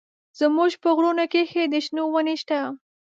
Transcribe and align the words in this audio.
زموږ 0.39 0.71
په 0.83 0.89
غرونو 0.95 1.23
کښې 1.33 1.63
د 1.73 1.75
شنو 1.85 2.03
ونې 2.13 2.35
سته. 2.41 2.59